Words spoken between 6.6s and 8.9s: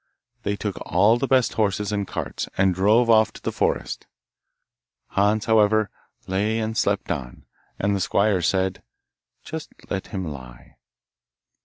slept on, and the squire said,